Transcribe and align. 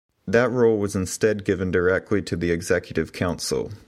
That 0.27 0.49
role 0.49 0.79
was 0.79 0.95
instead 0.95 1.45
given 1.45 1.69
directly 1.69 2.23
to 2.23 2.35
the 2.35 2.49
Executive 2.49 3.13
Council. 3.13 3.71